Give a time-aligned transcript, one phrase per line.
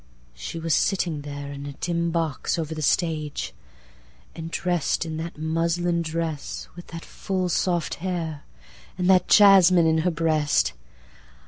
[0.33, 3.53] She was sitting thereIn a dim box, over the stage;
[4.35, 8.41] and dress'dIn that muslin dress with that full soft hair,
[8.97, 10.73] And that jasmine in her breast!